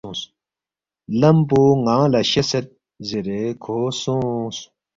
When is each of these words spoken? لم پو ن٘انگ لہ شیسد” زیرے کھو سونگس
لم 1.19 1.37
پو 1.49 1.59
ن٘انگ 1.83 2.09
لہ 2.11 2.21
شیسد” 2.31 2.65
زیرے 3.07 3.41
کھو 3.63 3.77
سونگس 4.01 4.57